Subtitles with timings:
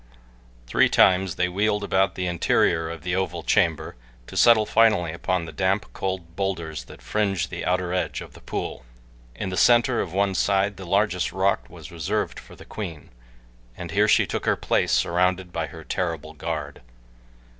[0.65, 5.45] Three times they wheeled about the interior of the oval chamber, to settle finally upon
[5.45, 8.83] the damp, cold bowlders that fringe the outer edge of the pool.
[9.35, 13.11] In the center of one side the largest rock was reserved for the queen,
[13.77, 16.81] and here she took her place surrounded by her terrible guard.